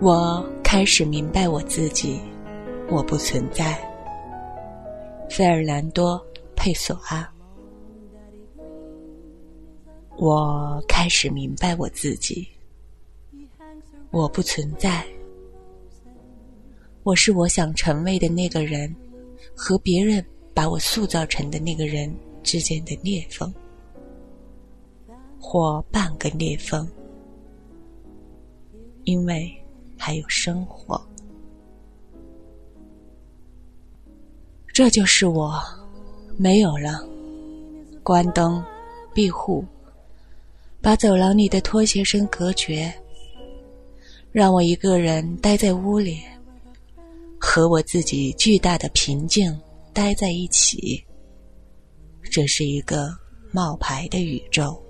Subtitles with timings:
[0.00, 2.20] 我开始明白我自己，
[2.88, 3.76] 我不存在。
[5.28, 6.16] 费尔南多·
[6.54, 7.28] 佩索阿。
[10.16, 12.46] 我开始明白我自己，
[14.12, 15.04] 我不存在。
[17.02, 18.94] 我是我想成为的那个人，
[19.52, 20.24] 和别人
[20.54, 23.52] 把我塑造成的那个人之间的裂缝，
[25.40, 26.88] 或半个裂缝，
[29.02, 29.52] 因为。
[29.98, 30.98] 还有生活，
[34.72, 35.60] 这就是我，
[36.36, 37.04] 没有了。
[38.02, 38.64] 关灯，
[39.12, 39.62] 闭户，
[40.80, 42.90] 把走廊里的拖鞋声隔绝，
[44.32, 46.22] 让我一个人待在屋里，
[47.38, 49.54] 和我自己巨大的平静
[49.92, 51.04] 待在一起。
[52.30, 53.10] 这是一个
[53.50, 54.80] 冒牌的宇宙。